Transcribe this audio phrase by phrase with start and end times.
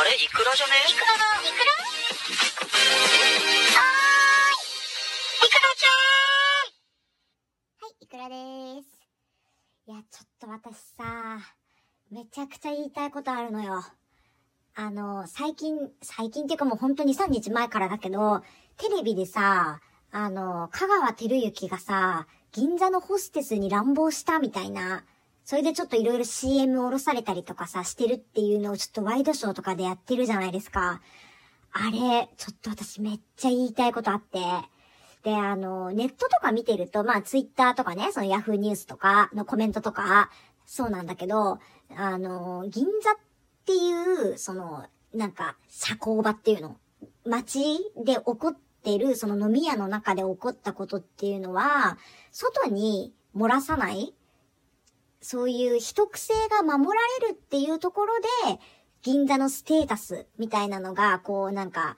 [0.00, 0.14] あれ？
[0.14, 0.72] イクラじゃね？
[0.88, 1.72] イクラの、イクラ
[3.74, 4.54] はー
[5.42, 5.46] い。
[5.46, 5.90] イクラちゃ
[6.62, 6.78] ん
[7.82, 8.34] はい、イクラで
[8.82, 8.88] す。
[9.88, 11.40] いや、ちょっと私さ、
[12.12, 13.82] めちゃくちゃ言いたいことあるのよ。
[14.76, 18.42] あの、最近、最近っていうかもうほんと2、3日前からだけど、
[18.76, 19.80] テレビでさ、
[20.12, 25.02] あの、香川照之がさ、銀座のホステスに乱暴したみたいな、
[25.48, 31.00] それでちょっといろいろ CM 降ろされたりとかさ、してるっていうのをちょっとワイドショーとかでやってるじゃないですか。
[31.72, 34.40] あれ、ちょっと私めっちゃ言いたいことあって。
[35.22, 40.28] で、あの、ネットとか見てると、まあ、ツイッターとかね、そのヤフーニュースとかのコメントとか、
[40.66, 41.60] そうなんだけど、
[41.96, 43.14] あの、銀座っ
[43.64, 44.84] ていう、その、
[45.14, 46.76] なんか、社交場っていうの。
[47.24, 51.96] 街で起こってる、その飲み屋の中で起こったことっていうのは、
[52.32, 54.12] 外に漏らさない
[55.20, 58.60] そういう秘匿性が守られるっていうところで、
[59.02, 61.96] 銀座のステータスみたいなのが、こうなんか、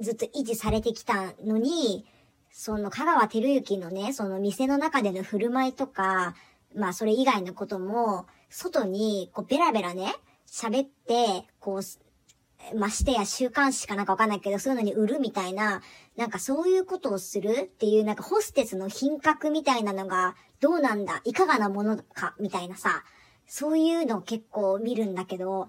[0.00, 2.06] ずっと維持されてきたのに、
[2.50, 6.34] その香川照之のね、その店の中での振る舞いとか、
[6.74, 10.14] まあそれ以外のことも、外にこうベラベラね、
[10.46, 15.82] 喋って、こう、ましてや週刊誌かなんかわかんないけど、そういうのに売るみたいな、
[16.16, 21.20] なんかそういうことをするっていう、なんかホステスの品格みたいなのが、どうなんだ？
[21.24, 22.34] いかがなものか？
[22.38, 23.02] みたいなさ、
[23.46, 25.68] そういうの結構見るんだけど、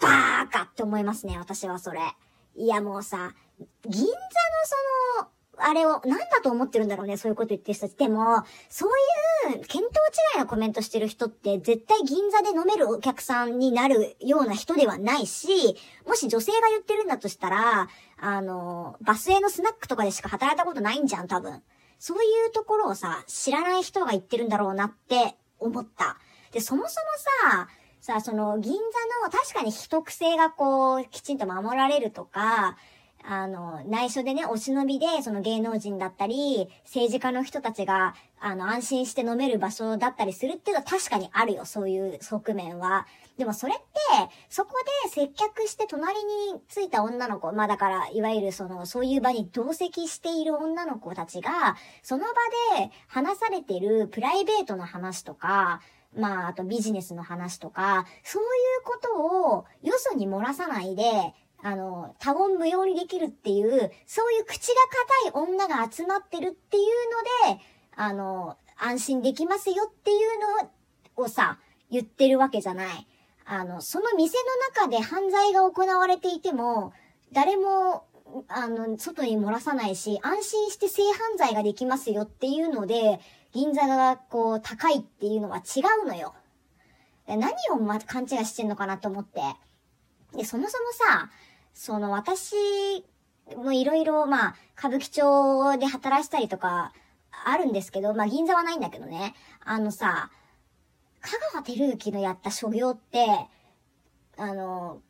[0.00, 2.00] バーカって思いますね、私はそれ。
[2.56, 3.34] いやもうさ、
[3.84, 7.96] 銀座のその、あれを、なんだと思ってるんだろうね、そういうこと言ってる人たち。
[7.96, 9.82] でも、そういう、見当違
[10.36, 17.88] いのコメントしてる人って、絶対銀座で飲めるお客さんになるような人ではないし、もし女性が言ってるんだとしたら、
[18.18, 21.62] あの、バスへのスナックとかでしか働いたことないんじゃん、多分。
[21.98, 26.18] そういうところをさ、知らない人が言ってるんだろうなって思った。
[26.52, 27.00] で、そもそ
[27.48, 27.68] もさ、
[28.00, 28.78] さ、その、銀座
[29.26, 32.76] の確かに秘匿性がこう、きちんと守られるとか、
[33.28, 43.04] あの、内緒でね、お忍びで、その芸能人だったり、政治家の人たちが、あの、安心して飲める場所だったりするっていうのは確かにあるよ、そういう側面は。
[43.36, 43.84] でもそれって、
[44.48, 44.72] そこ
[45.04, 52.30] で接客して隣に着いた女の子、まあだから、いわゆるその、そういう場に同席している女の子たちが、その場
[52.78, 55.80] で話されてるプライベートな話とか、
[56.16, 58.48] まあ、あとビジネスの話とか、そういう
[58.84, 61.34] ことをよそに漏らさないで、
[61.66, 64.74] あの、多言無用にできるっていう、そういう口が
[65.32, 66.84] 硬い女が集まってるっていう
[67.50, 67.60] ので、
[67.96, 70.18] あの、安心できますよっていう
[71.18, 71.58] のをさ、
[71.90, 73.08] 言ってるわけじゃない。
[73.44, 74.36] あの、その店
[74.78, 76.92] の中で犯罪が行われていても、
[77.32, 78.04] 誰も、
[78.46, 83.18] あの、外に漏らさないし、安心して性犯罪ができますよっていうので、
[83.52, 86.32] 銀座がこう、高いっていうのは違うのよ。
[87.26, 89.40] 何をま、勘違いしてんのかなと思って。
[90.32, 91.30] で、そもそもさ、
[91.76, 92.56] その私
[93.54, 96.94] もいろいろ、まあ、歌舞伎町で働いたりとか、
[97.44, 99.34] あるんですけど、まあ、銀座はないんだけどね。
[99.62, 100.30] あのさ、
[101.20, 103.26] 香川照之のやった所業って、
[104.38, 105.02] あの、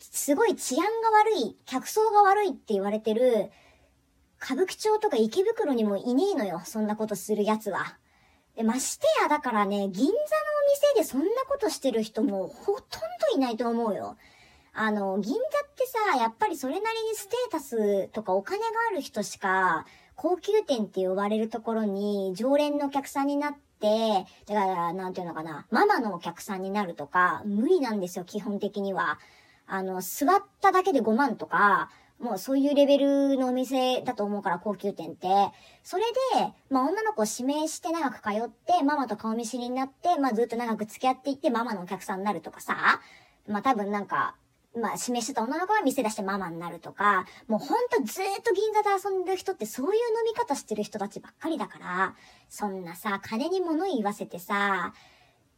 [0.00, 3.52] すごい治安が悪い、客層が悪いって言われてる、
[4.42, 7.96] 歌舞伎町とか池袋にもいねえのよ、そんなことする奴は。
[8.56, 10.16] で、ましてや、だからね、銀座のお
[10.96, 14.16] 店でそんなことしてる人もほとんどいないと思うよ。
[14.82, 15.42] あの、銀座っ
[15.76, 19.84] てさ、やっぱりそれなりにステータスとかお金がある人しか、
[20.16, 29.18] 高級店って呼ばれるところに常連のお客さんになって、だから、なんていうのかな、ママのお客さんになるとか、無理なんですよ、基本的には。
[29.66, 35.28] あの、座っただけで5万とか、もうそういうレベルのお店だと思うから、高級店って。
[35.84, 36.04] それ
[36.38, 43.02] で、まあ女の子を指名して長く通って、ママと顔見知りになって、まあずっと長く付き合っていって、ママのお客さんになるとかさ、
[43.46, 44.36] まあ多分なんか、
[44.76, 52.14] まあ、示してた女の子は店出してママになるとか、もうほんとずーっと銀座で遊んでる人ってそういう飲み方してる人たちばっかりだから、
[52.48, 54.92] そんなさ、金に物言わせてさ、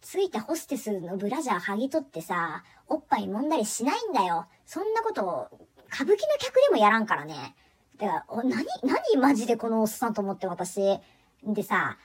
[0.00, 4.47] ついたホステスのブラジャー剥ぎ取ってさ、おっぱい揉んだりしないんだよ。
[4.67, 5.49] そんなことを、
[5.93, 7.55] 歌舞伎の客でもやらんからね。
[7.99, 10.99] だから、何、何マジでこのおっさんと思って私。
[11.44, 11.99] でさ、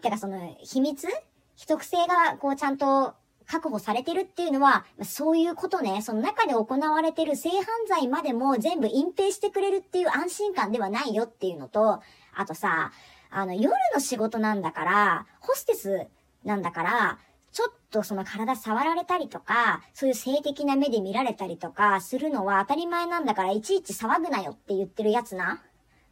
[0.00, 1.08] てかその、秘密？
[1.56, 3.14] 秘匿性がこうちゃんと
[3.46, 12.02] 確保されてるっていうのは、そういうことね、その中で行われてる性犯罪までも全部隠蔽してくれるっていう安心感ではないよっていうのと、
[12.34, 12.92] あとさ、
[13.30, 16.06] あの、夜の仕事なんだから、ホステス
[16.44, 17.18] なんだから、
[17.52, 25.62] ちょっとその体触られたりとか、そういう性的な目で見られたりとかするのは当たり前なんだから、いちいち騒ぐなよって言ってるやつな。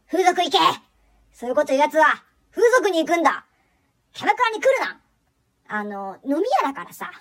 [0.09, 0.57] 風俗行け!
[1.33, 2.05] そういうこと言うやつは、
[2.51, 3.45] 風俗に行くんだ!
[4.13, 4.99] キャバクラに来るな!
[5.67, 7.11] あの、飲み屋だからさ。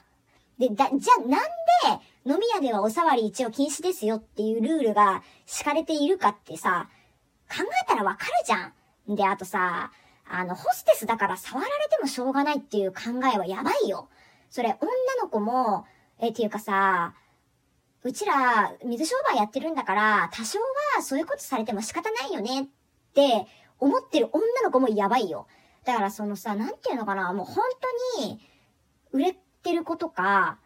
[0.58, 1.40] で、だ、じゃあなん
[1.98, 6.88] で、飲み屋ではおさわり一応禁止ですよっていうルールが敷かれているかってさ、
[7.48, 8.72] 考えたらわかるじゃ
[9.12, 9.16] ん。
[9.16, 9.90] で、あとさ、
[10.28, 13.00] あの、ホステスだから触られてもしょうがないっていう考
[13.34, 14.08] えはやばいよ。
[14.50, 14.88] それ、女
[15.22, 15.86] の子も、
[16.18, 17.14] え、っていうかさ、
[18.04, 20.58] うちら、水商売やってるんだから、多少
[20.96, 22.66] はそういうことされても仕方ないよねっ
[23.14, 23.46] て
[23.78, 25.46] 思ってる女の子もやばいよ。
[25.84, 27.64] だからそのさ、なんていうのかな、もう本
[28.16, 28.40] 当に、
[29.12, 30.58] 売れてる子とか、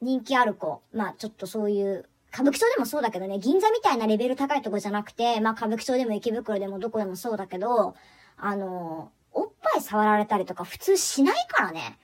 [0.00, 7.94] 人気ある子、まあちょっとそういう、歌舞伎町でもそうだけどね、銀座みたいなレベル高いとこじゃなくて、まあ歌舞伎町でも池袋でもどこでもそうだけど、
[8.36, 11.98] あの、おっぱい触られたりとか普通しないからね。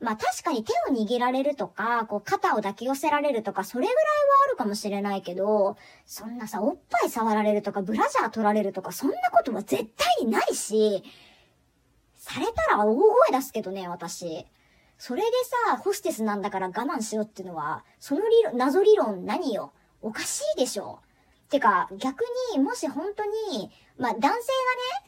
[0.00, 4.02] まあ確かに手を握られるとか、こう肩を抱き寄せられるとか、それぐらいは
[4.46, 5.76] あるかもしれないけど、
[6.06, 11.04] そんなさ、おっぱい触られるとか、ブラジャー取られるとか、そんなことは絶対にないし、
[12.30, 14.46] されたら大声出すけどね、私。
[14.98, 15.28] それで
[15.66, 21.00] さ、ホステスなんだから我慢しろっていうのは、その理論、謎理論何よおかしいでしょ
[21.48, 22.24] てか、逆
[22.54, 24.40] に、もし本当に、まあ、男性がね、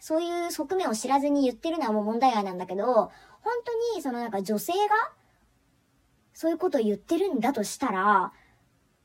[0.00, 3.12] そういう側面を知らずに言ってるのはもう問題外なんだけど、本
[3.64, 5.12] 当に、そのなんか女性が、
[6.34, 8.32] そういうことを言ってるんだとしたら、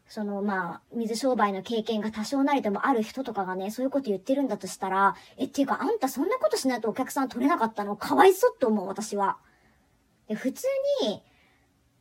[0.10, 7.98] そのまあ、水商売の経験が多少なりともある人とかがね、そういうこと言ってるんだとしたら、え、っていうかあんたそんなことしないとお客さん取れなかったの？
[7.98, 9.38] かわいそうって思う、私は。
[10.28, 10.66] で、普通
[11.04, 11.22] に、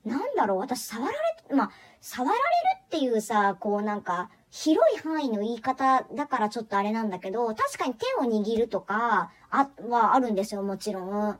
[0.05, 1.71] なんだろう、私触られ、まあ、
[2.01, 2.43] 触られる
[2.87, 11.39] っていうさ、こうなんか、広い範囲の言い方だからちょっとあれなんだけど、確かに手を握るとか、あ、はあるんですよ、もちろん。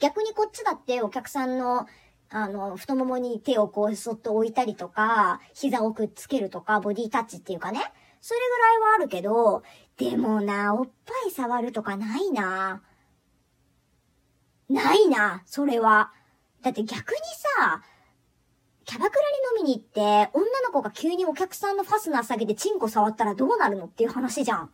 [0.00, 1.86] 逆にこっちだってお客さんの、
[2.32, 7.80] あの、太ももに手をこうそっと置いたりとか、膝をくっつけるとか、ボディタッチっていうかね。
[8.20, 9.64] それぐらいはあるけど、
[9.96, 12.82] でもな、おっぱい触るとかないな。
[14.68, 16.12] ないな、それは。
[16.62, 17.18] だって逆に
[17.58, 17.82] さ、
[18.84, 19.20] キャバクラ
[19.56, 24.70] に飲みに行って、女の子が急にお客さんのファスナー下げてチンコ触ったらどうなるのっていう話じゃん。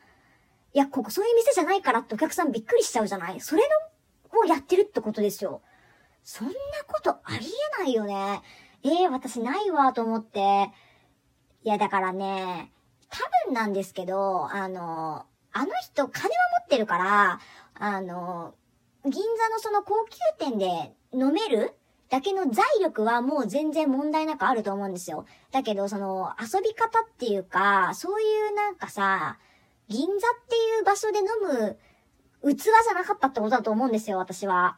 [0.74, 3.62] いや、ここそういう店じゃないからってお客さんびっくりしちゃうじゃないそれ
[4.32, 5.62] の、をやってるってことですよ。
[6.26, 6.52] そんな
[6.88, 7.46] ことあり
[7.78, 8.42] えないよね。
[8.82, 10.70] ええー、私ないわと思って。
[11.62, 12.72] いや、だからね、
[13.08, 17.40] 多分なんですけど、あの、あの人金は持ってるから、
[17.74, 18.54] あの、
[19.04, 21.74] 銀座のその高級店で飲める
[22.08, 25.26] だけの財力はもう全然問題なくあると思うんですよ。
[25.52, 29.38] だけど、その、遊び方っていうか、そういうなんかさ、
[29.86, 30.18] 銀座っ
[30.48, 31.78] ていう場所で飲む
[32.52, 34.76] 器じゃなかったってことだと思うんですよ、私は。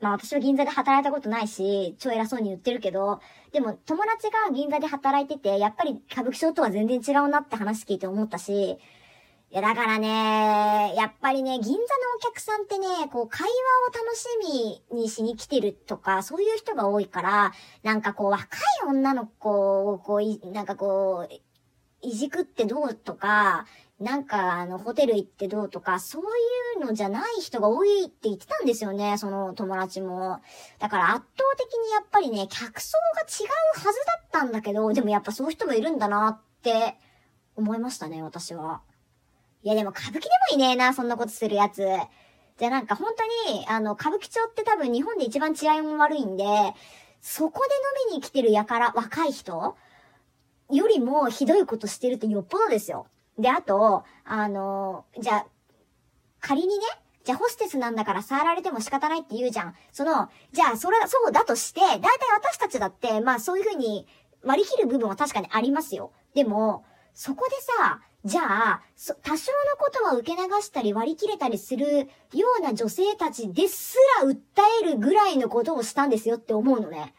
[0.00, 3.20] まあ私は銀座で働いたことないし、超偉そうに言ってるけど、
[3.52, 8.78] でも友達が銀座で働いてて、やっぱり歌舞伎町とは全然違うなって話聞いて思ったし、
[9.52, 11.78] いや、だからね、やっぱりね、銀座の
[12.16, 13.48] お客さんってね、こう、会
[13.92, 14.26] 話を楽し
[14.90, 17.52] みにしに来てるとか、そういう人が多いから、
[17.84, 21.34] なんかこう、若い女の子を、こう、なんかこう、
[22.02, 23.66] いじくってどうとか、
[24.00, 26.26] なんか、あの、ホテル行ってどうとか、そうい
[26.65, 30.40] うのじゃない人が多いって言ってたんですよね、その友達も。
[30.78, 33.44] だから圧倒的にやっぱりね、客層が違
[33.82, 36.96] うはずだったんだけど、でもやっぱそういう人もいるんだなって
[37.56, 38.82] 思いましたね、私は。
[39.62, 40.20] いやでも歌舞伎で
[40.52, 41.84] もいねえな、そんなことするやつ。
[42.58, 43.12] じゃあなんか本
[43.46, 46.44] 当に、あの、歌舞伎町って多分日本で一番治安も悪いんで、
[47.20, 47.74] そこで
[48.08, 49.76] 飲みに来てるやから、若い人
[50.70, 53.06] よりもひどいことしてるってよっぽどですよ。
[53.38, 55.46] で、あと、あの、じゃあ、
[56.46, 56.84] 仮にね、
[57.24, 59.74] じゃあホステスなんだから触られても仕方ないって言うじゃん。
[59.90, 64.06] その、じゃあそれ、そうだとして、だいたい私たちだって、まあそういう風に
[64.44, 66.12] 割り切る部分は確かにありますよ。
[66.34, 66.84] でも、
[67.14, 68.82] そこでさ、じゃあ、
[69.22, 74.36] 多少のことは受け流したり割り切れたりするような女性たちですら訴
[74.82, 77.12] えるぐらいのことをしたんですよって思うのね。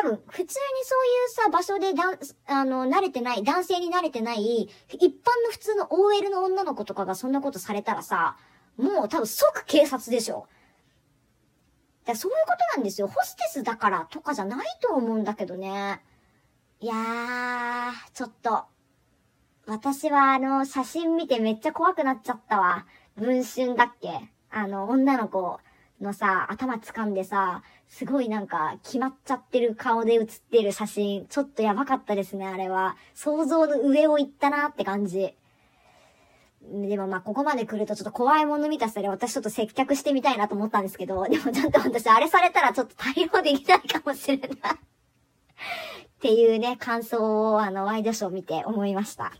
[0.00, 0.46] 多分、普通に
[0.84, 5.08] そういうさ、場所でだん、あの、慣れてない、男性に慣れてない、一般
[5.44, 8.36] の普通の OL の女の子とかがそんなことされたらさ、
[8.76, 10.46] もう多分即警察でしょ。
[12.04, 13.08] だそういうことなんですよ。
[13.08, 16.00] ホステスだからとかじゃないと思うんだけどね。
[16.78, 18.66] いやー、ちょっと、
[19.66, 22.86] 私はあの、写真見てめっちゃ怖くなっちゃったわ。
[23.16, 24.30] 文春だっけ？
[24.48, 25.58] あの、女の子
[26.00, 32.96] のさ、頭掴んでさ、すごいなんか、決まっちゃってる顔で写ってる写真、ちょっとやばかったですね、あれは。
[33.14, 35.34] 想像の上を行ったなって感じ。
[36.60, 44.56] でもまあ、ここまで来るとちょっと怖いもの見たさで私ちょっと接客してみたいなと思ったんですけど、でもちょっと私あれされたらちょっと対応できないかもしれないっ
[46.20, 49.32] ていうね、感想をあの、ワイドショー見て思いました。